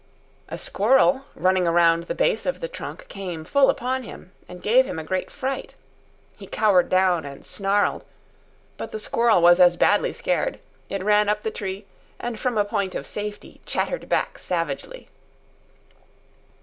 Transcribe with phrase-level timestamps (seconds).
[0.49, 4.87] A squirrel, running around the base of the trunk, came full upon him, and gave
[4.87, 5.75] him a great fright.
[6.35, 8.03] He cowered down and snarled.
[8.77, 10.57] But the squirrel was as badly scared.
[10.89, 11.85] It ran up the tree,
[12.19, 15.07] and from a point of safety chattered back savagely.